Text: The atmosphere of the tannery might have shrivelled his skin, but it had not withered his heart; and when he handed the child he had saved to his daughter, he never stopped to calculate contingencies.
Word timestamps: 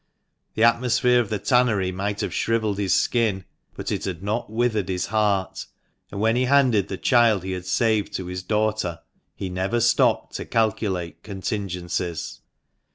The 0.55 0.63
atmosphere 0.63 1.19
of 1.19 1.29
the 1.29 1.37
tannery 1.37 1.91
might 1.91 2.21
have 2.21 2.33
shrivelled 2.33 2.79
his 2.79 2.91
skin, 2.95 3.45
but 3.75 3.91
it 3.91 4.05
had 4.05 4.23
not 4.23 4.49
withered 4.49 4.89
his 4.89 5.05
heart; 5.05 5.67
and 6.11 6.19
when 6.19 6.35
he 6.35 6.45
handed 6.45 6.87
the 6.87 6.97
child 6.97 7.43
he 7.43 7.51
had 7.51 7.67
saved 7.67 8.11
to 8.13 8.25
his 8.25 8.41
daughter, 8.41 9.01
he 9.35 9.47
never 9.47 9.79
stopped 9.79 10.33
to 10.37 10.45
calculate 10.45 11.21
contingencies. 11.21 12.39